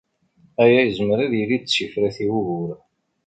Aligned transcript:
Aya 0.63 0.79
yezmer 0.85 1.17
ad 1.25 1.33
yili 1.39 1.57
d 1.59 1.63
tifrat 1.65 2.17
i 2.25 2.27
wugur. 2.33 2.71